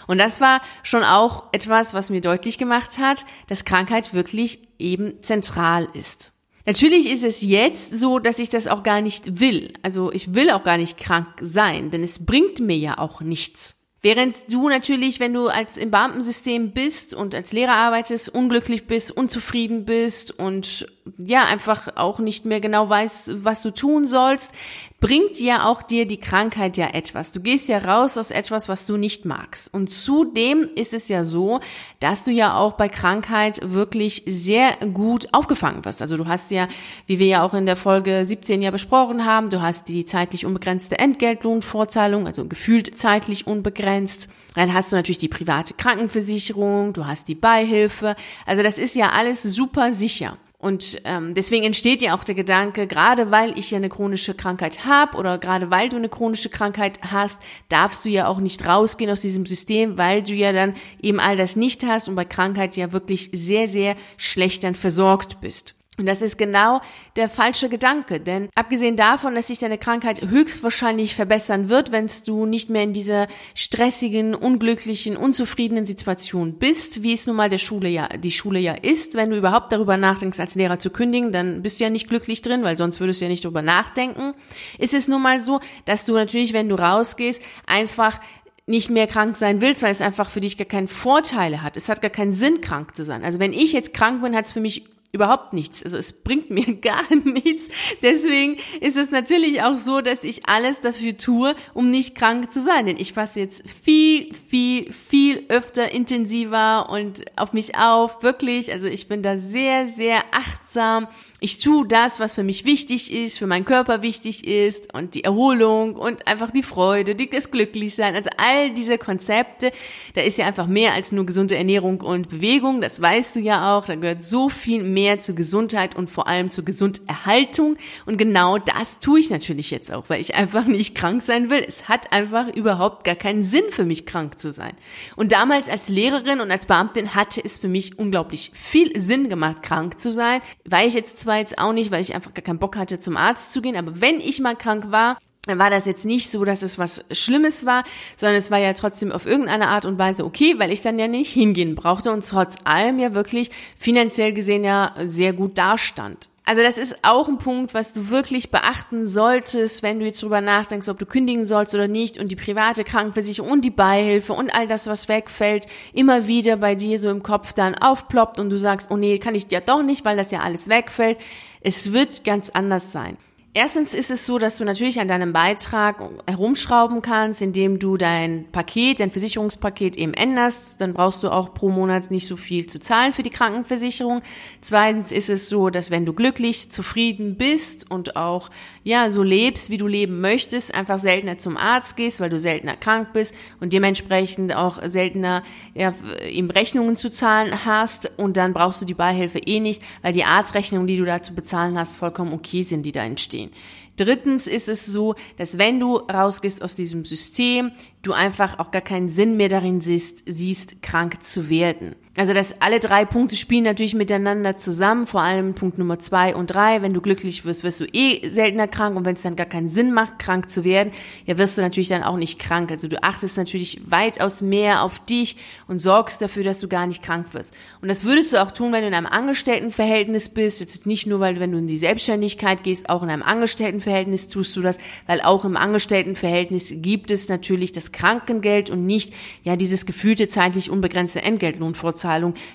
Und 0.07 0.17
das 0.17 0.39
war 0.39 0.61
schon 0.83 1.03
auch 1.03 1.45
etwas, 1.51 1.93
was 1.93 2.09
mir 2.09 2.21
deutlich 2.21 2.57
gemacht 2.57 2.97
hat, 2.99 3.25
dass 3.47 3.65
Krankheit 3.65 4.13
wirklich 4.13 4.67
eben 4.79 5.21
zentral 5.21 5.87
ist. 5.93 6.32
Natürlich 6.65 7.09
ist 7.09 7.23
es 7.23 7.41
jetzt 7.41 7.99
so, 7.99 8.19
dass 8.19 8.39
ich 8.39 8.49
das 8.49 8.67
auch 8.67 8.83
gar 8.83 9.01
nicht 9.01 9.39
will. 9.39 9.73
Also 9.81 10.11
ich 10.11 10.33
will 10.33 10.49
auch 10.49 10.63
gar 10.63 10.77
nicht 10.77 10.97
krank 10.97 11.27
sein, 11.41 11.91
denn 11.91 12.03
es 12.03 12.25
bringt 12.25 12.59
mir 12.59 12.77
ja 12.77 12.97
auch 12.97 13.21
nichts. 13.21 13.75
Während 14.01 14.35
du 14.51 14.67
natürlich, 14.67 15.21
wenn 15.21 15.33
du 15.33 15.47
als 15.47 15.77
im 15.77 15.89
Beamtensystem 15.89 16.71
bist 16.71 17.13
und 17.13 17.33
als 17.33 17.53
Lehrer 17.53 17.75
arbeitest, 17.75 18.27
unglücklich 18.35 18.85
bist, 18.85 19.11
unzufrieden 19.11 19.85
bist 19.85 20.37
und 20.37 20.87
ja, 21.17 21.45
einfach 21.45 21.95
auch 21.95 22.19
nicht 22.19 22.45
mehr 22.45 22.61
genau 22.61 22.87
weißt, 22.87 23.43
was 23.43 23.61
du 23.61 23.71
tun 23.71 24.07
sollst, 24.07 24.53
bringt 25.01 25.37
ja 25.41 25.65
auch 25.65 25.83
dir 25.83 26.07
die 26.07 26.19
Krankheit 26.19 26.77
ja 26.77 26.87
etwas. 26.93 27.33
Du 27.33 27.41
gehst 27.41 27.67
ja 27.67 27.79
raus 27.79 28.17
aus 28.17 28.31
etwas, 28.31 28.69
was 28.69 28.85
du 28.85 28.95
nicht 28.95 29.25
magst. 29.25 29.73
Und 29.73 29.91
zudem 29.91 30.69
ist 30.75 30.93
es 30.93 31.09
ja 31.09 31.25
so, 31.25 31.59
dass 31.99 32.23
du 32.23 32.31
ja 32.31 32.55
auch 32.55 32.73
bei 32.73 32.87
Krankheit 32.87 33.59
wirklich 33.73 34.23
sehr 34.25 34.77
gut 34.93 35.27
aufgefangen 35.33 35.83
wirst. 35.83 36.01
Also 36.01 36.15
du 36.15 36.25
hast 36.25 36.51
ja, 36.51 36.69
wie 37.05 37.19
wir 37.19 37.27
ja 37.27 37.43
auch 37.43 37.53
in 37.53 37.65
der 37.65 37.75
Folge 37.75 38.23
17 38.23 38.61
ja 38.61 38.71
besprochen 38.71 39.25
haben, 39.25 39.49
du 39.49 39.61
hast 39.61 39.89
die 39.89 40.05
zeitlich 40.05 40.45
unbegrenzte 40.45 40.97
Entgeltlohnvorzahlung, 40.97 42.25
also 42.25 42.45
gefühlt 42.47 42.97
zeitlich 42.97 43.45
unbegrenzt. 43.45 44.29
Dann 44.55 44.73
hast 44.73 44.93
du 44.93 44.95
natürlich 44.95 45.17
die 45.17 45.27
private 45.27 45.73
Krankenversicherung, 45.73 46.93
du 46.93 47.05
hast 47.05 47.27
die 47.27 47.35
Beihilfe. 47.35 48.15
Also 48.45 48.63
das 48.63 48.77
ist 48.77 48.95
ja 48.95 49.09
alles 49.09 49.43
super 49.43 49.91
sicher. 49.91 50.37
Und 50.63 51.01
ähm, 51.03 51.33
deswegen 51.33 51.65
entsteht 51.65 52.01
ja 52.01 52.15
auch 52.15 52.23
der 52.23 52.35
Gedanke, 52.35 52.87
gerade 52.87 53.31
weil 53.31 53.59
ich 53.59 53.71
ja 53.71 53.75
eine 53.75 53.89
chronische 53.89 54.33
Krankheit 54.33 54.85
habe 54.85 55.17
oder 55.17 55.37
gerade 55.37 55.69
weil 55.71 55.89
du 55.89 55.97
eine 55.97 56.07
chronische 56.07 56.47
Krankheit 56.47 56.99
hast, 57.01 57.41
darfst 57.67 58.05
du 58.05 58.09
ja 58.09 58.27
auch 58.27 58.39
nicht 58.39 58.65
rausgehen 58.65 59.11
aus 59.11 59.19
diesem 59.19 59.45
System, 59.45 59.97
weil 59.97 60.23
du 60.23 60.33
ja 60.33 60.53
dann 60.53 60.73
eben 61.01 61.19
all 61.19 61.35
das 61.35 61.57
nicht 61.57 61.83
hast 61.83 62.07
und 62.07 62.15
bei 62.15 62.23
Krankheit 62.23 62.77
ja 62.77 62.93
wirklich 62.93 63.29
sehr, 63.33 63.67
sehr 63.67 63.97
schlecht 64.15 64.63
dann 64.63 64.73
versorgt 64.73 65.41
bist. 65.41 65.75
Und 65.97 66.07
das 66.07 66.23
ist 66.23 66.39
genau 66.39 66.81
der 67.15 67.29
falsche 67.29 67.69
Gedanke, 67.69 68.19
denn 68.19 68.49
abgesehen 68.55 68.95
davon, 68.95 69.35
dass 69.35 69.47
sich 69.47 69.59
deine 69.59 69.77
Krankheit 69.77 70.21
höchstwahrscheinlich 70.21 71.13
verbessern 71.13 71.69
wird, 71.69 71.91
wenn 71.91 72.09
du 72.25 72.47
nicht 72.47 72.71
mehr 72.71 72.81
in 72.81 72.93
dieser 72.93 73.27
stressigen, 73.53 74.33
unglücklichen, 74.33 75.15
unzufriedenen 75.15 75.85
Situation 75.85 76.53
bist, 76.57 77.03
wie 77.03 77.13
es 77.13 77.27
nun 77.27 77.35
mal 77.35 77.49
der 77.49 77.59
Schule 77.59 77.89
ja, 77.89 78.07
die 78.07 78.31
Schule 78.31 78.59
ja 78.59 78.73
ist, 78.73 79.13
wenn 79.13 79.29
du 79.29 79.37
überhaupt 79.37 79.71
darüber 79.71 79.97
nachdenkst, 79.97 80.39
als 80.39 80.55
Lehrer 80.55 80.79
zu 80.79 80.89
kündigen, 80.89 81.31
dann 81.31 81.61
bist 81.61 81.79
du 81.79 81.83
ja 81.83 81.91
nicht 81.91 82.09
glücklich 82.09 82.41
drin, 82.41 82.63
weil 82.63 82.75
sonst 82.75 82.99
würdest 82.99 83.21
du 83.21 83.25
ja 83.25 83.29
nicht 83.29 83.45
darüber 83.45 83.61
nachdenken. 83.61 84.33
Ist 84.79 84.95
es 84.95 85.07
nun 85.07 85.21
mal 85.21 85.39
so, 85.39 85.59
dass 85.85 86.05
du 86.05 86.13
natürlich, 86.13 86.53
wenn 86.53 86.69
du 86.69 86.75
rausgehst, 86.75 87.39
einfach 87.67 88.19
nicht 88.65 88.89
mehr 88.89 89.07
krank 89.07 89.35
sein 89.35 89.61
willst, 89.61 89.83
weil 89.83 89.91
es 89.91 90.01
einfach 90.01 90.29
für 90.29 90.41
dich 90.41 90.57
gar 90.57 90.65
keinen 90.65 90.87
Vorteile 90.87 91.61
hat. 91.61 91.77
Es 91.77 91.89
hat 91.89 92.01
gar 92.01 92.09
keinen 92.09 92.31
Sinn, 92.31 92.61
krank 92.61 92.95
zu 92.95 93.03
sein. 93.03 93.23
Also 93.23 93.39
wenn 93.39 93.53
ich 93.53 93.73
jetzt 93.73 93.93
krank 93.93 94.23
bin, 94.23 94.35
hat 94.35 94.45
es 94.45 94.53
für 94.53 94.61
mich 94.61 94.92
überhaupt 95.13 95.53
nichts. 95.53 95.83
Also 95.83 95.95
es 95.97 96.11
bringt 96.11 96.49
mir 96.49 96.75
gar 96.81 97.15
nichts. 97.23 97.69
Deswegen 98.01 98.57
ist 98.81 98.97
es 98.97 99.11
natürlich 99.11 99.61
auch 99.61 99.77
so, 99.77 100.01
dass 100.01 100.23
ich 100.23 100.49
alles 100.49 100.81
dafür 100.81 101.15
tue, 101.15 101.55
um 101.73 101.91
nicht 101.91 102.15
krank 102.15 102.51
zu 102.51 102.61
sein. 102.61 102.87
Denn 102.87 102.97
ich 102.97 103.13
passe 103.13 103.39
jetzt 103.39 103.63
viel, 103.69 104.33
viel, 104.33 104.91
viel 104.91 105.45
öfter 105.49 105.91
intensiver 105.91 106.89
und 106.89 107.23
auf 107.37 107.53
mich 107.53 107.77
auf. 107.77 108.23
Wirklich. 108.23 108.73
Also 108.73 108.87
ich 108.87 109.07
bin 109.07 109.21
da 109.21 109.37
sehr, 109.37 109.87
sehr 109.87 110.23
achtsam 110.31 111.07
ich 111.43 111.59
tue 111.59 111.85
das, 111.85 112.21
was 112.21 112.35
für 112.35 112.43
mich 112.43 112.63
wichtig 112.63 113.11
ist, 113.11 113.37
für 113.37 113.47
meinen 113.47 113.65
Körper 113.65 114.01
wichtig 114.01 114.47
ist 114.47 114.93
und 114.93 115.13
die 115.13 115.25
Erholung 115.25 115.97
und 115.97 116.25
einfach 116.25 116.51
die 116.51 116.63
Freude, 116.63 117.17
das 117.17 117.51
Glücklichsein. 117.51 118.15
Also 118.15 118.29
all 118.37 118.71
diese 118.71 118.97
Konzepte, 118.97 119.73
da 120.13 120.21
ist 120.21 120.37
ja 120.37 120.45
einfach 120.45 120.67
mehr 120.67 120.93
als 120.93 121.11
nur 121.11 121.25
gesunde 121.25 121.57
Ernährung 121.57 121.99
und 121.99 122.29
Bewegung. 122.29 122.79
Das 122.79 123.01
weißt 123.01 123.35
du 123.35 123.41
ja 123.41 123.77
auch. 123.77 123.87
Da 123.87 123.95
gehört 123.95 124.23
so 124.23 124.47
viel 124.47 124.83
mehr 124.83 125.02
zur 125.19 125.35
Gesundheit 125.35 125.95
und 125.95 126.09
vor 126.09 126.27
allem 126.27 126.49
zur 126.49 126.63
Gesunderhaltung. 126.63 127.75
Und 128.05 128.17
genau 128.17 128.57
das 128.57 128.99
tue 128.99 129.19
ich 129.19 129.29
natürlich 129.29 129.71
jetzt 129.71 129.91
auch, 129.91 130.05
weil 130.07 130.21
ich 130.21 130.35
einfach 130.35 130.65
nicht 130.65 130.95
krank 130.95 131.21
sein 131.21 131.49
will. 131.49 131.63
Es 131.67 131.89
hat 131.89 132.13
einfach 132.13 132.47
überhaupt 132.47 133.03
gar 133.03 133.15
keinen 133.15 133.43
Sinn 133.43 133.65
für 133.69 133.83
mich, 133.83 134.05
krank 134.05 134.39
zu 134.39 134.51
sein. 134.51 134.73
Und 135.17 135.33
damals 135.33 135.67
als 135.67 135.89
Lehrerin 135.89 136.39
und 136.39 136.51
als 136.51 136.67
Beamtin 136.67 137.15
hatte 137.15 137.43
es 137.43 137.59
für 137.59 137.67
mich 137.67 137.99
unglaublich 137.99 138.51
viel 138.53 138.97
Sinn 138.97 139.27
gemacht, 139.27 139.61
krank 139.61 139.99
zu 139.99 140.13
sein, 140.13 140.41
weil 140.63 140.87
ich 140.87 140.93
jetzt 140.93 141.19
zwar 141.19 141.33
war 141.33 141.39
jetzt 141.39 141.57
auch 141.57 141.73
nicht, 141.73 141.89
weil 141.89 142.01
ich 142.01 142.13
einfach 142.13 142.33
gar 142.35 142.43
keinen 142.43 142.59
Bock 142.59 142.77
hatte, 142.77 142.99
zum 142.99 143.17
Arzt 143.17 143.53
zu 143.53 143.61
gehen. 143.63 143.75
Aber 143.75 143.99
wenn 144.01 144.19
ich 144.19 144.39
mal 144.39 144.55
krank 144.55 144.91
war, 144.91 145.17
war 145.45 145.69
das 145.69 145.85
jetzt 145.85 146.05
nicht 146.05 146.29
so, 146.29 146.45
dass 146.45 146.61
es 146.61 146.79
was 146.79 147.03
Schlimmes 147.11 147.65
war, 147.65 147.83
sondern 148.15 148.37
es 148.37 148.49
war 148.49 148.59
ja 148.59 148.73
trotzdem 148.73 149.11
auf 149.11 149.25
irgendeine 149.25 149.67
Art 149.67 149.85
und 149.85 149.99
Weise 149.99 150.23
okay, 150.23 150.55
weil 150.57 150.71
ich 150.71 150.81
dann 150.81 150.99
ja 150.99 151.07
nicht 151.07 151.33
hingehen 151.33 151.75
brauchte 151.75 152.11
und 152.11 152.27
trotz 152.27 152.57
allem 152.63 152.97
ja 152.97 153.13
wirklich 153.13 153.51
finanziell 153.75 154.33
gesehen 154.33 154.63
ja 154.63 154.93
sehr 155.03 155.33
gut 155.33 155.57
dastand. 155.57 156.29
Also 156.45 156.61
das 156.61 156.77
ist 156.77 156.97
auch 157.03 157.29
ein 157.29 157.37
Punkt, 157.37 157.73
was 157.73 157.93
du 157.93 158.09
wirklich 158.09 158.51
beachten 158.51 159.07
solltest, 159.07 159.81
wenn 159.81 159.99
du 159.99 160.05
jetzt 160.05 160.21
drüber 160.21 160.41
nachdenkst, 160.41 160.89
ob 160.89 160.99
du 160.99 161.05
kündigen 161.05 161.45
sollst 161.45 161.73
oder 161.73 161.87
nicht 161.87 162.17
und 162.17 162.29
die 162.29 162.35
private 162.35 162.83
Krankenversicherung 162.83 163.49
und 163.49 163.65
die 163.65 163.69
Beihilfe 163.69 164.33
und 164.33 164.53
all 164.53 164.67
das, 164.67 164.87
was 164.87 165.07
wegfällt, 165.07 165.67
immer 165.93 166.27
wieder 166.27 166.57
bei 166.57 166.75
dir 166.75 166.99
so 166.99 167.09
im 167.09 167.23
Kopf 167.23 167.53
dann 167.53 167.75
aufploppt 167.75 168.39
und 168.39 168.49
du 168.49 168.57
sagst, 168.57 168.91
oh 168.91 168.97
nee, 168.97 169.19
kann 169.19 169.35
ich 169.35 169.49
ja 169.51 169.61
doch 169.61 169.83
nicht, 169.83 170.03
weil 170.03 170.17
das 170.17 170.31
ja 170.31 170.39
alles 170.39 170.67
wegfällt. 170.67 171.17
Es 171.61 171.93
wird 171.93 172.25
ganz 172.25 172.49
anders 172.49 172.91
sein. 172.91 173.17
Erstens 173.55 173.93
ist 173.93 174.09
es 174.09 174.25
so, 174.25 174.39
dass 174.39 174.57
du 174.57 174.65
natürlich 174.65 174.99
an 174.99 175.07
deinem 175.07 175.31
Beitrag 175.31 176.01
herumschrauben 176.25 177.03
kannst, 177.03 177.39
indem 177.39 177.77
du 177.77 177.97
dein 177.97 178.45
Paket, 178.51 178.99
dein 178.99 179.11
Versicherungspaket 179.11 179.95
eben 179.95 180.15
änderst. 180.15 180.81
Dann 180.81 180.95
brauchst 180.95 181.21
du 181.21 181.29
auch 181.29 181.53
pro 181.53 181.69
Monat 181.69 182.09
nicht 182.09 182.25
so 182.25 182.35
viel 182.35 182.65
zu 182.65 182.79
zahlen 182.79 183.13
für 183.13 183.21
die 183.21 183.29
Krankenversicherung. 183.29 184.23
Zweitens 184.61 185.11
ist 185.11 185.29
es 185.29 185.49
so, 185.49 185.69
dass 185.69 185.91
wenn 185.91 186.03
du 186.03 186.13
glücklich, 186.13 186.71
zufrieden 186.71 187.35
bist 187.37 187.91
und 187.91 188.15
auch, 188.15 188.49
ja, 188.83 189.11
so 189.11 189.21
lebst, 189.21 189.69
wie 189.69 189.77
du 189.77 189.85
leben 189.85 190.19
möchtest, 190.19 190.73
einfach 190.73 190.97
seltener 190.97 191.37
zum 191.37 191.55
Arzt 191.55 191.95
gehst, 191.95 192.21
weil 192.21 192.31
du 192.31 192.39
seltener 192.39 192.75
krank 192.75 193.09
bist 193.13 193.35
und 193.59 193.71
dementsprechend 193.71 194.55
auch 194.55 194.81
seltener, 194.83 195.43
ja, 195.75 195.93
ihm 196.27 196.49
Rechnungen 196.49 196.97
zu 196.97 197.11
zahlen 197.11 197.65
hast. 197.65 198.17
Und 198.17 198.35
dann 198.35 198.51
brauchst 198.51 198.81
du 198.81 198.87
die 198.87 198.95
Beihilfe 198.95 199.37
eh 199.37 199.59
nicht, 199.59 199.83
weil 200.01 200.13
die 200.13 200.23
Arztrechnungen, 200.23 200.87
die 200.87 200.97
du 200.97 201.05
da 201.05 201.21
zu 201.21 201.35
bezahlen 201.35 201.77
hast, 201.77 201.97
vollkommen 201.97 202.33
okay 202.33 202.63
sind, 202.63 202.83
die 202.83 202.91
da 202.91 203.03
entstehen 203.03 203.42
gehen. 203.43 203.51
Drittens 203.95 204.47
ist 204.47 204.69
es 204.69 204.85
so, 204.85 205.15
dass 205.37 205.57
wenn 205.57 205.79
du 205.79 205.97
rausgehst 205.97 206.63
aus 206.63 206.75
diesem 206.75 207.05
System, 207.05 207.71
du 208.01 208.13
einfach 208.13 208.59
auch 208.59 208.71
gar 208.71 208.81
keinen 208.81 209.09
Sinn 209.09 209.37
mehr 209.37 209.49
darin 209.49 209.81
siehst, 209.81 210.23
siehst 210.25 210.81
krank 210.81 211.23
zu 211.23 211.49
werden. 211.49 211.95
Also 212.15 212.33
dass 212.33 212.61
alle 212.61 212.79
drei 212.79 213.05
Punkte 213.05 213.35
spielen 213.35 213.63
natürlich 213.63 213.95
miteinander 213.95 214.55
zusammen, 214.55 215.07
vor 215.07 215.21
allem 215.23 215.55
Punkt 215.55 215.79
Nummer 215.79 215.97
zwei 215.97 216.35
und 216.35 216.45
drei. 216.47 216.83
Wenn 216.83 216.93
du 216.93 217.01
glücklich 217.01 217.43
wirst, 217.43 217.63
wirst 217.63 217.79
du 217.79 217.85
eh 217.85 218.29
seltener 218.29 218.67
krank 218.67 218.95
und 218.95 219.03
wenn 219.03 219.15
es 219.15 219.23
dann 219.23 219.35
gar 219.35 219.47
keinen 219.47 219.67
Sinn 219.67 219.91
macht, 219.91 220.19
krank 220.19 220.51
zu 220.51 220.63
werden, 220.63 220.93
ja 221.25 221.39
wirst 221.39 221.57
du 221.57 221.63
natürlich 221.63 221.89
dann 221.89 222.03
auch 222.03 222.17
nicht 222.17 222.37
krank. 222.37 222.69
Also 222.69 222.87
du 222.87 223.01
achtest 223.01 223.35
natürlich 223.37 223.81
weitaus 223.89 224.43
mehr 224.43 224.83
auf 224.83 224.99
dich 224.99 225.37
und 225.67 225.79
sorgst 225.79 226.21
dafür, 226.21 226.43
dass 226.43 226.59
du 226.59 226.67
gar 226.67 226.85
nicht 226.85 227.01
krank 227.01 227.33
wirst. 227.33 227.55
Und 227.81 227.87
das 227.87 228.03
würdest 228.03 228.31
du 228.31 228.43
auch 228.43 228.51
tun, 228.51 228.73
wenn 228.73 228.81
du 228.81 228.89
in 228.89 228.93
einem 228.93 229.07
Angestelltenverhältnis 229.07 230.29
bist. 230.29 230.59
Jetzt 230.59 230.85
nicht 230.85 231.07
nur, 231.07 231.19
weil 231.19 231.39
wenn 231.39 231.51
du 231.51 231.57
in 231.57 231.67
die 231.67 231.77
Selbstständigkeit 231.77 232.63
gehst, 232.63 232.89
auch 232.89 233.01
in 233.01 233.09
einem 233.09 233.23
Angestelltenverhältnis 233.23 234.27
tust 234.27 234.55
du 234.55 234.61
das, 234.61 234.77
weil 235.07 235.21
auch 235.21 235.45
im 235.45 235.57
Angestelltenverhältnis 235.57 236.75
gibt 236.75 237.09
es 237.09 237.27
natürlich 237.27 237.71
das 237.71 237.91
Krankengeld 237.91 238.69
und 238.69 238.85
nicht 238.85 239.15
ja 239.43 239.55
dieses 239.55 239.87
gefühlte 239.87 240.27
zeitlich 240.27 240.69
unbegrenzte 240.69 241.23
Entgeltlohnfortzahlung, 241.23 242.02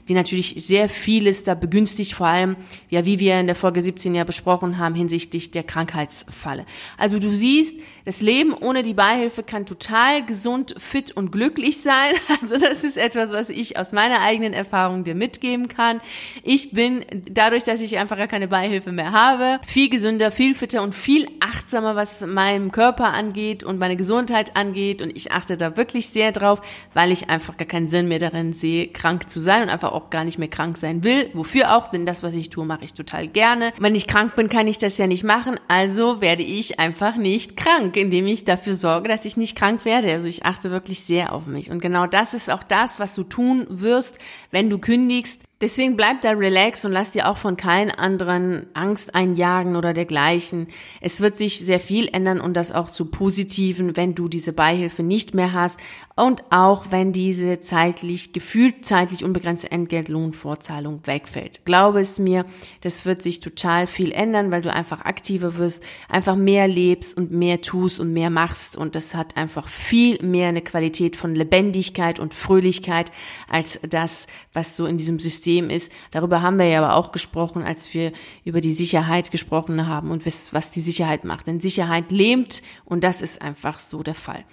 die 0.09 0.15
natürlich 0.15 0.55
sehr 0.59 0.89
vieles 0.89 1.45
da 1.45 1.55
begünstigt, 1.55 2.15
vor 2.15 2.27
allem 2.27 2.57
ja 2.89 3.05
wie 3.05 3.19
wir 3.19 3.41
in 3.41 3.47
der 3.47 3.57
Folge 3.57 3.83
17 3.83 4.15
ja 4.15 4.25
besprochen 4.25 4.79
haben 4.79 4.95
hinsichtlich 4.95 5.51
der 5.51 5.63
Krankheitsfalle. 5.63 6.67
Also 6.97 7.19
du 7.19 7.33
siehst, 7.33 7.77
das 8.09 8.23
Leben 8.23 8.55
ohne 8.55 8.83
die 8.83 8.95
Beihilfe 8.95 9.43
kann 9.43 9.67
total 9.67 10.25
gesund, 10.25 10.75
fit 10.79 11.13
und 11.13 11.31
glücklich 11.31 11.83
sein. 11.83 12.15
Also 12.41 12.57
das 12.57 12.85
ist 12.85 12.97
etwas, 12.97 13.33
was 13.33 13.51
ich 13.51 13.79
aus 13.79 13.93
meiner 13.93 14.21
eigenen 14.21 14.53
Erfahrung 14.53 15.03
dir 15.03 15.15
mitgeben 15.15 15.69
kann. 15.69 16.01
Ich 16.43 16.71
bin 16.71 17.05
dadurch, 17.29 17.65
dass 17.65 17.81
ich 17.81 17.99
einfach 17.99 18.17
gar 18.17 18.29
keine 18.29 18.49
Beihilfe 18.49 18.93
mehr 18.93 19.13
habe, 19.13 19.61
viel 19.67 19.91
gesünder, 19.91 20.31
viel 20.31 20.55
fitter 20.55 20.83
und 20.83 20.95
viel 20.95 21.29
achtsamer, 21.41 21.97
was 21.97 22.25
meinem 22.25 22.71
Körper 22.71 23.13
angeht 23.13 23.65
und 23.65 23.79
meine 23.79 23.97
Gesundheit 23.97 24.57
angeht. 24.57 25.03
Und 25.03 25.15
ich 25.17 25.33
achte 25.33 25.57
da 25.57 25.77
wirklich 25.77 26.09
sehr 26.09 26.33
drauf, 26.33 26.61
weil 26.95 27.13
ich 27.13 27.29
einfach 27.29 27.57
gar 27.57 27.69
keinen 27.69 27.89
Sinn 27.89 28.09
mehr 28.09 28.21
darin 28.21 28.53
sehe, 28.53 28.89
krank 28.89 29.29
zu 29.29 29.38
sein 29.41 29.63
und 29.63 29.69
einfach 29.69 29.93
auch 29.93 30.11
gar 30.11 30.25
nicht 30.25 30.39
mehr 30.39 30.49
krank 30.49 30.77
sein 30.77 31.05
will. 31.05 31.31
Wofür 31.35 31.77
auch? 31.77 31.89
Denn 31.89 32.07
das, 32.07 32.23
was 32.23 32.35
ich 32.35 32.51
tue, 32.51 32.65
mache 32.65 32.85
ich 32.85 32.95
total 32.95 33.29
gerne. 33.29 33.73
Wenn 33.79 33.95
ich 33.95 34.07
krank 34.07 34.35
bin, 34.37 34.49
kann 34.49 34.67
ich 34.67 34.79
das 34.79 34.99
ja 34.99 35.07
nicht 35.07 35.25
machen. 35.25 35.59
Also 35.69 36.21
werde 36.21 36.43
ich 36.43 36.79
einfach 36.79 37.17
nicht 37.17 37.57
krank 37.57 37.97
indem 37.97 38.27
ich 38.27 38.45
dafür 38.45 38.75
sorge, 38.75 39.09
dass 39.09 39.25
ich 39.25 39.37
nicht 39.37 39.57
krank 39.57 39.85
werde. 39.85 40.11
Also 40.13 40.27
ich 40.27 40.45
achte 40.45 40.71
wirklich 40.71 41.01
sehr 41.01 41.33
auf 41.33 41.47
mich. 41.47 41.71
Und 41.71 41.81
genau 41.81 42.07
das 42.07 42.35
ist 42.35 42.51
auch 42.51 42.63
das, 42.63 43.01
was 43.01 43.15
du 43.15 43.25
tun 43.25 43.67
wirst, 43.69 44.19
wenn 44.51 44.71
du 44.71 44.79
kündigst. 44.79 45.48
Deswegen 45.61 45.97
bleib 45.97 46.21
da 46.21 46.31
relax 46.31 46.85
und 46.85 46.93
lass 46.93 47.11
dir 47.11 47.29
auch 47.29 47.37
von 47.37 47.57
keinen 47.57 47.91
anderen 47.91 48.67
Angst 48.75 49.17
einjagen 49.17 49.75
oder 49.75 49.93
dergleichen. 49.93 50.69
Es 51.01 51.21
wird 51.21 51.37
sich 51.37 51.59
sehr 51.59 51.81
viel 51.81 52.09
ändern 52.13 52.41
und 52.41 52.55
das 52.55 52.71
auch 52.71 52.91
zu 52.91 53.07
positiven, 53.07 53.97
wenn 53.97 54.15
du 54.15 54.29
diese 54.29 54.53
Beihilfe 54.53 55.03
nicht 55.03 55.35
mehr 55.35 55.53
hast 55.53 55.81
und 56.15 56.45
auch 56.51 56.93
wenn 56.93 57.13
diese 57.13 57.59
zeitlich, 57.59 58.33
gefühlt 58.33 58.85
zeitlich 58.85 59.25
unbegrenzte 59.25 59.73
Entgeltlohnvorzahlung 59.73 61.01
wegfällt. 61.07 61.65
Glaube 61.65 61.99
es 61.99 62.21
mir, 62.21 62.45
das 62.83 63.05
wird 63.05 63.23
sich 63.23 63.41
total 63.41 63.89
viel 63.89 64.13
ändern, 64.13 64.53
weil 64.53 64.63
du 64.63 64.73
einfach 64.73 65.01
aktiver 65.07 65.57
wirst, 65.57 65.83
einfach 66.09 66.37
mehr 66.37 66.69
lebst 66.69 67.19
und 67.19 67.33
mehr 67.33 67.63
tust 67.63 67.99
und 67.99 68.13
mehr 68.13 68.31
machst 68.31 68.77
und 68.77 68.95
das 68.95 69.17
hat 69.17 69.37
einfach 69.37 69.67
viel 69.67 70.23
mehr 70.23 70.51
eine 70.51 70.63
Qualität 70.63 71.17
von 71.17 71.35
Lebendigkeit 71.35 72.21
und 72.21 72.33
Fröhlichkeit 72.33 73.11
als 73.49 73.81
das, 73.89 74.29
was 74.53 74.77
so 74.77 74.87
in 74.87 74.99
diesem 74.99 75.19
System 75.19 75.48
System 75.49 75.71
ist. 75.71 75.91
Darüber 76.11 76.43
haben 76.43 76.59
wir 76.59 76.67
ja 76.67 76.83
aber 76.83 76.97
auch 76.97 77.11
gesprochen, 77.11 77.63
als 77.63 77.95
wir 77.95 78.13
über 78.45 78.61
die 78.61 78.73
Sicherheit 78.73 79.31
gesprochen 79.31 79.87
haben 79.87 80.11
und 80.11 80.27
was 80.27 80.71
die 80.71 80.81
Sicherheit 80.81 81.25
macht. 81.25 81.47
Denn 81.47 81.61
Sicherheit 81.61 82.13
lähmt 82.13 82.63
und 82.85 83.03
das 83.03 83.23
ist 83.23 83.41
einfach 83.41 83.79
so 83.79 84.03
der 84.03 84.15
Fall. 84.15 84.45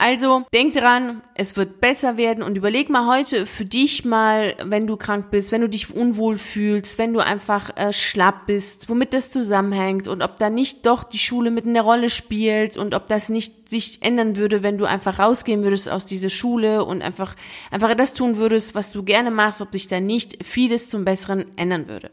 Also 0.00 0.46
denk 0.54 0.72
dran, 0.72 1.20
es 1.34 1.56
wird 1.56 1.82
besser 1.82 2.16
werden 2.16 2.42
und 2.42 2.56
überleg 2.56 2.88
mal 2.88 3.06
heute 3.06 3.44
für 3.44 3.66
dich 3.66 4.06
mal, 4.06 4.56
wenn 4.64 4.86
du 4.86 4.96
krank 4.96 5.30
bist, 5.30 5.52
wenn 5.52 5.60
du 5.60 5.68
dich 5.68 5.94
unwohl 5.94 6.38
fühlst, 6.38 6.96
wenn 6.96 7.12
du 7.12 7.20
einfach 7.20 7.76
äh, 7.76 7.92
schlapp 7.92 8.46
bist, 8.46 8.88
womit 8.88 9.12
das 9.12 9.30
zusammenhängt 9.30 10.08
und 10.08 10.22
ob 10.22 10.38
da 10.38 10.48
nicht 10.48 10.86
doch 10.86 11.04
die 11.04 11.18
Schule 11.18 11.50
mit 11.50 11.66
einer 11.66 11.82
Rolle 11.82 12.08
spielt 12.08 12.78
und 12.78 12.94
ob 12.94 13.08
das 13.08 13.28
nicht 13.28 13.68
sich 13.68 14.02
ändern 14.02 14.36
würde, 14.36 14.62
wenn 14.62 14.78
du 14.78 14.86
einfach 14.86 15.18
rausgehen 15.18 15.62
würdest 15.64 15.90
aus 15.90 16.06
dieser 16.06 16.30
Schule 16.30 16.86
und 16.86 17.02
einfach 17.02 17.36
einfach 17.70 17.94
das 17.94 18.14
tun 18.14 18.38
würdest, 18.38 18.74
was 18.74 18.92
du 18.92 19.02
gerne 19.02 19.30
machst, 19.30 19.60
ob 19.60 19.70
sich 19.70 19.86
da 19.86 20.00
nicht 20.00 20.46
vieles 20.46 20.88
zum 20.88 21.04
Besseren 21.04 21.44
ändern 21.58 21.88
würde. 21.88 22.10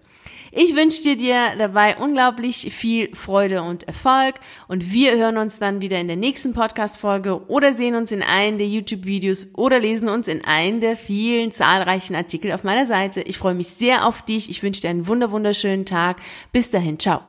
Ich 0.51 0.75
wünsche 0.75 1.15
dir 1.15 1.55
dabei 1.57 1.97
unglaublich 1.97 2.73
viel 2.73 3.13
Freude 3.15 3.61
und 3.61 3.83
Erfolg 3.83 4.35
und 4.67 4.91
wir 4.91 5.17
hören 5.17 5.37
uns 5.37 5.59
dann 5.59 5.81
wieder 5.81 5.99
in 5.99 6.07
der 6.07 6.17
nächsten 6.17 6.53
Podcast-Folge 6.53 7.47
oder 7.47 7.73
sehen 7.73 7.95
uns 7.95 8.11
in 8.11 8.23
einem 8.23 8.57
der 8.57 8.67
YouTube-Videos 8.67 9.49
oder 9.55 9.79
lesen 9.79 10.09
uns 10.09 10.27
in 10.27 10.43
einem 10.45 10.79
der 10.79 10.97
vielen 10.97 11.51
zahlreichen 11.51 12.15
Artikel 12.15 12.51
auf 12.51 12.63
meiner 12.63 12.85
Seite. 12.85 13.21
Ich 13.21 13.37
freue 13.37 13.55
mich 13.55 13.69
sehr 13.69 14.05
auf 14.05 14.23
dich. 14.23 14.49
Ich 14.49 14.63
wünsche 14.63 14.81
dir 14.81 14.89
einen 14.89 15.07
wunderschönen 15.07 15.85
Tag. 15.85 16.17
Bis 16.51 16.71
dahin, 16.71 16.99
ciao. 16.99 17.21